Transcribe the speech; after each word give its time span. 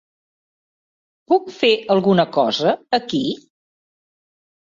Puc 1.31 1.51
fer 1.57 1.69
alguna 1.95 2.25
cosa 2.37 2.73
aquí? 2.99 3.21